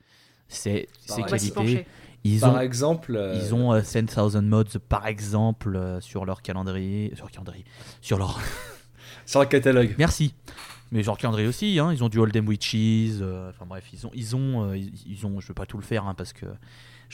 C'est 0.48 0.88
c'est 1.00 1.08
Pareil. 1.08 1.24
On 1.26 1.30
va 1.30 1.38
s'y 1.38 1.50
qualité. 1.52 1.74
pencher. 1.76 1.86
Ils 2.26 2.40
par 2.40 2.54
ont, 2.54 2.60
exemple 2.60 3.16
euh, 3.16 3.38
ils 3.42 3.54
ont 3.54 3.72
euh, 3.74 3.80
10,000 3.82 4.40
mods, 4.42 4.64
par 4.88 5.06
exemple, 5.06 5.76
euh, 5.76 6.00
sur 6.00 6.24
leur 6.24 6.40
calendrier. 6.42 7.12
Sur 7.14 7.24
leur 7.26 7.30
calendrier. 7.32 7.64
Sur 8.00 8.18
leur. 8.18 8.40
sur 9.26 9.40
le 9.40 9.46
catalogue 9.46 9.94
Merci. 9.98 10.34
Mais 10.92 11.02
genre 11.02 11.18
calendrier 11.18 11.48
aussi, 11.48 11.78
hein, 11.78 11.92
ils 11.92 12.04
ont 12.04 12.08
du 12.08 12.18
Hold'em 12.18 12.46
Witches. 12.46 12.74
euh, 13.20 13.50
Enfin 13.50 13.66
bref, 13.66 13.84
ils 13.92 14.06
ont, 14.06 14.10
ils 14.14 14.36
ont, 14.36 14.70
euh, 14.70 14.76
ils, 14.76 14.92
ils 15.06 15.26
ont. 15.26 15.40
Je 15.40 15.48
vais 15.48 15.54
pas 15.54 15.66
tout 15.66 15.76
le 15.76 15.82
faire 15.82 16.06
hein, 16.06 16.14
parce 16.14 16.32
que 16.32 16.46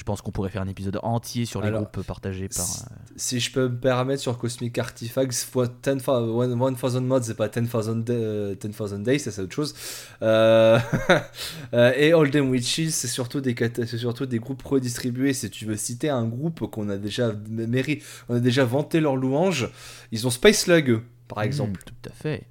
je 0.01 0.05
pense 0.05 0.23
qu'on 0.23 0.31
pourrait 0.31 0.49
faire 0.49 0.63
un 0.63 0.67
épisode 0.69 0.99
entier 1.03 1.45
sur 1.45 1.61
les 1.61 1.69
Alors, 1.69 1.83
groupes 1.83 2.07
partagés 2.07 2.49
par. 2.49 2.65
si- 2.65 2.85
euh, 2.85 2.95
si 3.17 3.39
je 3.39 3.53
peux 3.53 3.69
me 3.69 3.77
permettre 3.79 4.23
sur 4.23 4.39
Cosmic 4.39 4.79
Artifacts 4.79 5.35
fois 5.35 5.67
10 5.69 6.01
fa- 6.01 6.23
one- 6.23 6.55
1000 6.55 7.01
mods 7.03 7.21
c'est 7.23 7.35
pas 7.37 7.49
10,000 7.51 8.03
day- 8.03 8.15
euh, 8.15 8.55
10,000 8.55 9.03
days 9.03 9.19
c'est 9.19 9.39
autre 9.43 9.55
chose 9.55 9.75
Euh, 10.23 10.79
euh, 11.75 11.93
et 11.97 12.13
All 12.15 12.31
Them 12.31 12.49
Witches 12.49 12.89
c'est 12.89 13.09
surtout 13.09 13.43
des 13.43 13.55
surtout 13.87 14.27
groupes 14.27 14.63
redistribués 14.63 15.35
si 15.35 15.51
tu 15.51 15.67
veux 15.67 15.77
citer 15.77 16.09
un 16.09 16.25
groupe 16.25 16.67
qu'on 16.71 16.89
a 16.89 16.97
déjà 16.97 17.33
mérité 17.51 18.03
on 18.31 18.37
a 18.37 18.41
déjà 18.41 18.65
vanté 18.65 19.01
leur 19.01 19.17
louange 19.17 19.69
ils 20.13 20.27
ont 20.27 20.31
Space 20.31 20.61
Slug 20.61 21.03
par 21.29 21.43
exemple 21.43 21.79
hmm, 21.79 21.85
tout 21.85 22.09
à 22.11 22.13
fait. 22.15 22.45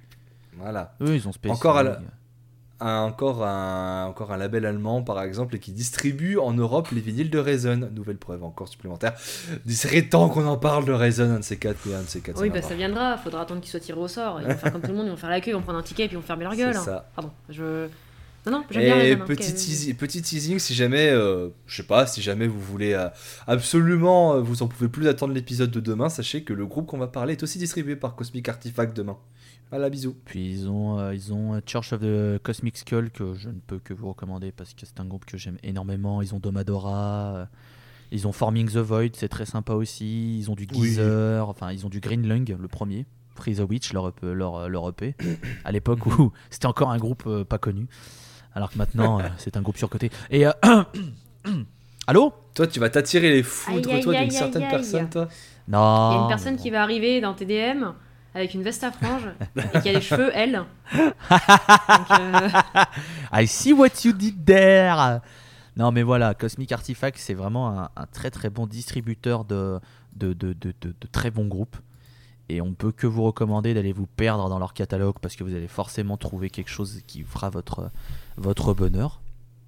voilà 0.56 0.94
Eux, 1.00 1.16
ils 1.16 1.26
ont 1.26 1.32
Space 1.32 1.50
Encore 1.52 1.78
à 1.78 1.82
la-. 1.82 2.00
Un, 2.80 3.00
encore, 3.02 3.44
un, 3.44 4.06
encore 4.06 4.32
un 4.32 4.36
label 4.36 4.66
allemand, 4.66 5.02
par 5.02 5.22
exemple, 5.22 5.56
et 5.56 5.58
qui 5.58 5.72
distribue 5.72 6.38
en 6.38 6.52
Europe 6.52 6.88
les 6.92 7.00
vinyles 7.00 7.30
de 7.30 7.38
Reason. 7.38 7.88
Nouvelle 7.94 8.16
preuve 8.16 8.42
encore 8.44 8.68
supplémentaire. 8.68 9.14
Il 9.66 9.76
serait 9.76 10.02
temps 10.02 10.28
qu'on 10.28 10.46
en 10.46 10.56
parle 10.56 10.84
de 10.84 10.92
Reason, 10.92 11.24
un 11.30 11.38
de 11.40 11.44
ces 11.44 11.56
quatre, 11.58 11.78
mais 11.86 11.94
un 11.94 12.02
de 12.02 12.08
ces 12.08 12.20
quatre. 12.20 12.40
Oui, 12.40 12.50
bah 12.50 12.62
ça 12.62 12.74
viendra, 12.74 13.16
faudra 13.18 13.42
attendre 13.42 13.60
qu'ils 13.60 13.70
soient 13.70 13.80
tirés 13.80 14.00
au 14.00 14.08
sort. 14.08 14.40
Ils 14.40 14.46
vont 14.48 14.56
faire 14.56 14.72
comme 14.72 14.82
tout 14.82 14.88
le 14.90 14.96
monde, 14.96 15.06
ils 15.06 15.10
vont 15.10 15.16
faire 15.16 15.30
la 15.30 15.40
queue, 15.40 15.50
ils 15.50 15.54
vont 15.54 15.62
prendre 15.62 15.78
un 15.78 15.82
ticket 15.82 16.04
et 16.04 16.08
puis 16.08 16.16
ils 16.16 16.20
vont 16.20 16.26
fermer 16.26 16.44
leur 16.44 16.56
gueule. 16.56 16.76
hein. 16.76 16.82
ça. 16.82 17.10
Pardon, 17.14 17.30
je. 17.48 17.86
Non, 18.46 18.52
non, 18.52 18.64
j'aime 18.70 18.82
bien 18.84 18.96
Et 18.96 19.00
Rayman, 19.00 19.20
hein, 19.22 19.26
petit, 19.26 19.52
teasing, 19.52 19.94
petit 19.96 20.22
teasing, 20.22 20.58
si 20.58 20.72
jamais, 20.74 21.10
euh, 21.10 21.48
je 21.66 21.76
sais 21.76 21.82
pas, 21.86 22.06
si 22.06 22.22
jamais 22.22 22.46
vous 22.46 22.58
voulez 22.58 22.94
euh, 22.94 23.08
absolument, 23.46 24.34
euh, 24.34 24.40
vous 24.40 24.62
en 24.62 24.66
pouvez 24.66 24.88
plus 24.88 25.08
attendre 25.08 25.34
l'épisode 25.34 25.70
de 25.70 25.80
demain, 25.80 26.08
sachez 26.08 26.42
que 26.42 26.54
le 26.54 26.64
groupe 26.64 26.86
qu'on 26.86 26.96
va 26.96 27.06
parler 27.06 27.32
est 27.34 27.42
aussi 27.42 27.58
distribué 27.58 27.96
par 27.96 28.14
Cosmic 28.16 28.48
Artifact 28.48 28.96
demain. 28.96 29.18
Voilà, 29.70 29.88
bisous. 29.88 30.16
Puis 30.24 30.50
ils 30.50 30.68
ont, 30.68 30.98
euh, 30.98 31.14
ils 31.14 31.32
ont 31.32 31.54
euh, 31.54 31.60
Church 31.64 31.92
of 31.92 32.00
the 32.00 32.42
Cosmic 32.42 32.76
Skull 32.76 33.10
que 33.10 33.34
je 33.34 33.48
ne 33.48 33.60
peux 33.66 33.78
que 33.78 33.94
vous 33.94 34.08
recommander 34.08 34.50
parce 34.52 34.74
que 34.74 34.84
c'est 34.84 34.98
un 35.00 35.04
groupe 35.04 35.24
que 35.24 35.38
j'aime 35.38 35.58
énormément. 35.62 36.22
Ils 36.22 36.34
ont 36.34 36.40
Domadora, 36.40 37.34
euh, 37.36 37.44
ils 38.10 38.26
ont 38.26 38.32
Forming 38.32 38.68
the 38.68 38.78
Void, 38.78 39.10
c'est 39.14 39.28
très 39.28 39.46
sympa 39.46 39.74
aussi. 39.74 40.38
Ils 40.38 40.50
ont 40.50 40.54
du 40.56 40.66
Oui. 40.74 40.88
Geezer, 40.88 41.48
enfin 41.48 41.70
ils 41.70 41.86
ont 41.86 41.88
du 41.88 42.00
Green 42.00 42.26
Lung, 42.26 42.56
le 42.58 42.68
premier. 42.68 43.06
Free 43.36 43.54
the 43.54 43.60
Witch, 43.60 43.92
leur 43.92 44.08
EP, 44.08 44.26
leur, 44.34 44.68
leur 44.68 44.88
EP. 44.88 45.14
à 45.64 45.72
l'époque 45.72 46.04
où 46.06 46.32
c'était 46.50 46.66
encore 46.66 46.90
un 46.90 46.98
groupe 46.98 47.22
euh, 47.26 47.44
pas 47.44 47.58
connu. 47.58 47.86
Alors 48.54 48.70
que 48.70 48.78
maintenant, 48.78 49.20
euh, 49.20 49.24
c'est 49.38 49.56
un 49.56 49.62
groupe 49.62 49.76
surcoté. 49.76 50.10
Et. 50.30 50.46
euh, 50.46 50.50
Allô? 52.06 52.32
Toi, 52.54 52.66
tu 52.66 52.80
vas 52.80 52.90
t'attirer 52.90 53.30
les 53.30 53.42
foudres, 53.44 53.88
Aïe, 53.92 54.02
toi, 54.02 54.14
d'une 54.20 54.30
certaine 54.32 54.62
aïe, 54.62 54.68
aïe. 54.68 54.74
personne, 54.74 55.08
toi? 55.08 55.28
Non. 55.68 56.10
Il 56.10 56.14
y 56.14 56.18
a 56.18 56.22
une 56.22 56.28
personne 56.28 56.56
qui 56.56 56.70
va 56.70 56.82
arriver 56.82 57.20
dans 57.20 57.34
TDM 57.34 57.92
avec 58.34 58.54
une 58.54 58.62
veste 58.62 58.84
à 58.84 58.92
franges 58.92 59.28
et 59.74 59.80
qui 59.80 59.88
a 59.88 59.92
les 59.92 60.00
cheveux, 60.00 60.30
elle. 60.34 60.62
Euh, 62.10 62.48
I 63.32 63.46
see 63.46 63.72
what 63.72 63.88
you 64.04 64.12
did 64.12 64.44
there. 64.44 65.20
Non, 65.76 65.92
mais 65.92 66.02
voilà, 66.02 66.34
Cosmic 66.34 66.72
Artifact, 66.72 67.18
c'est 67.18 67.34
vraiment 67.34 67.78
un, 67.78 67.90
un 67.96 68.06
très 68.06 68.30
très 68.30 68.50
bon 68.50 68.66
distributeur 68.66 69.44
de, 69.44 69.78
de, 70.14 70.32
de, 70.32 70.52
de, 70.52 70.74
de- 70.80 70.94
de 71.00 71.06
très 71.10 71.30
bons 71.30 71.46
groupes. 71.46 71.76
Et 72.48 72.60
on 72.60 72.74
peut 72.74 72.90
que 72.90 73.06
vous 73.06 73.22
recommander 73.22 73.74
d'aller 73.74 73.92
vous 73.92 74.06
perdre 74.08 74.48
dans 74.48 74.58
leur 74.58 74.74
catalogue 74.74 75.16
parce 75.22 75.36
que 75.36 75.44
vous 75.44 75.54
allez 75.54 75.68
forcément 75.68 76.16
trouver 76.16 76.50
quelque 76.50 76.70
chose 76.70 77.00
qui 77.06 77.22
fera 77.22 77.48
votre, 77.50 77.90
votre 78.36 78.74
bonheur. 78.74 79.20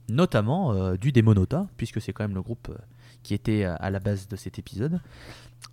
Notamment 0.09 0.73
euh, 0.73 0.97
du 0.97 1.13
Demonota, 1.13 1.69
puisque 1.77 2.01
c'est 2.01 2.13
quand 2.13 2.25
même 2.25 2.35
le 2.35 2.43
groupe 2.43 2.69
euh, 2.71 2.77
qui 3.23 3.35
était 3.35 3.63
à 3.65 3.89
la 3.91 4.01
base 4.01 4.27
de 4.27 4.35
cet 4.35 4.59
épisode. 4.59 5.01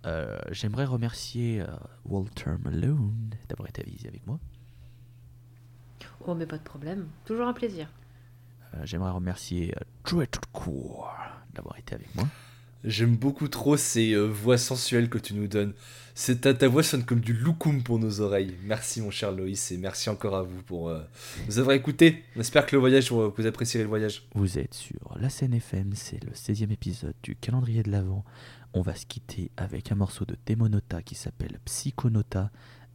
Euh, 0.06 0.38
J'aimerais 0.50 0.84
remercier 0.84 1.60
euh, 1.60 1.66
Walter 2.04 2.52
Malone 2.62 3.30
d'avoir 3.48 3.68
été 3.68 3.88
ici 3.88 4.06
avec 4.08 4.26
moi. 4.26 4.38
Oh, 6.26 6.34
mais 6.34 6.46
pas 6.46 6.58
de 6.58 6.62
problème. 6.62 7.08
Toujours 7.24 7.46
un 7.46 7.52
plaisir. 7.52 7.88
Euh, 8.74 8.84
J'aimerais 8.84 9.10
remercier 9.10 9.74
Dreadcore 10.04 11.12
d'avoir 11.52 11.78
été 11.78 11.94
avec 11.94 12.14
moi. 12.14 12.24
J'aime 12.82 13.14
beaucoup 13.14 13.48
trop 13.48 13.76
ces 13.76 14.12
euh, 14.12 14.24
voix 14.24 14.56
sensuelles 14.56 15.10
que 15.10 15.18
tu 15.18 15.34
nous 15.34 15.48
donnes. 15.48 15.74
C'est 16.14 16.42
ta, 16.42 16.54
ta 16.54 16.66
voix 16.66 16.82
sonne 16.82 17.04
comme 17.04 17.20
du 17.20 17.34
loukoum 17.34 17.82
pour 17.82 17.98
nos 17.98 18.20
oreilles. 18.20 18.54
Merci 18.64 19.02
mon 19.02 19.10
cher 19.10 19.32
Loïs 19.32 19.70
et 19.70 19.76
merci 19.76 20.08
encore 20.08 20.34
à 20.34 20.42
vous 20.42 20.62
pour 20.62 20.88
euh, 20.88 21.00
nous 21.46 21.58
avoir 21.58 21.76
écoutés. 21.76 22.24
On 22.36 22.40
espère 22.40 22.64
que 22.64 22.76
le 22.76 22.80
voyage, 22.80 23.12
vous 23.12 23.46
apprécierez 23.46 23.84
le 23.84 23.88
voyage. 23.88 24.22
Vous 24.34 24.58
êtes 24.58 24.74
sur 24.74 25.16
la 25.20 25.28
scène 25.28 25.54
FM, 25.54 25.92
c'est 25.94 26.22
le 26.24 26.32
16e 26.32 26.72
épisode 26.72 27.14
du 27.22 27.36
calendrier 27.36 27.82
de 27.82 27.90
l'Avent. 27.90 28.24
On 28.72 28.82
va 28.82 28.94
se 28.94 29.04
quitter 29.04 29.50
avec 29.56 29.92
un 29.92 29.96
morceau 29.96 30.24
de 30.24 30.36
Demonota 30.46 31.02
qui 31.02 31.14
s'appelle 31.14 31.58
Psychonota, 31.64 32.50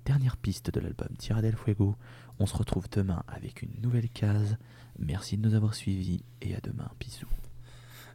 dernière 0.06 0.38
piste 0.38 0.72
de 0.72 0.80
l'album 0.80 1.10
Tierra 1.18 1.42
del 1.42 1.56
Fuego. 1.56 1.96
On 2.40 2.46
se 2.46 2.56
retrouve 2.56 2.86
demain 2.92 3.24
avec 3.28 3.62
une 3.62 3.82
nouvelle 3.82 4.10
case. 4.10 4.58
Merci 4.98 5.38
de 5.38 5.48
nous 5.48 5.56
avoir 5.56 5.76
suivis 5.76 6.24
et 6.42 6.56
à 6.56 6.60
demain. 6.62 6.90
Bisous. 7.00 7.28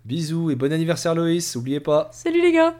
Bisous 0.04 0.50
et 0.50 0.56
bon 0.56 0.72
anniversaire 0.72 1.14
Loïs, 1.14 1.56
oubliez 1.56 1.80
pas. 1.80 2.08
Salut 2.12 2.40
les 2.40 2.52
gars 2.52 2.74